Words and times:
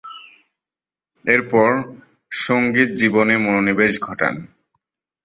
এরপর, 1.25 1.69
সঙ্গীত 2.31 2.89
জীবনে 2.93 3.35
মনোনিবেশ 3.37 3.93
ঘটান। 4.01 4.35